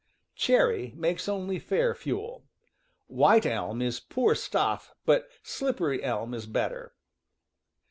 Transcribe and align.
Cherry 0.35 0.93
makes 0.95 1.29
only 1.29 1.59
fair 1.59 1.93
fuel. 1.93 2.43
White 3.05 3.45
elm 3.45 3.83
is 3.83 3.99
poor 3.99 4.33
stuff, 4.33 4.95
but 5.05 5.29
slippery 5.43 6.03
elm 6.03 6.33
is 6.33 6.47
better. 6.47 6.95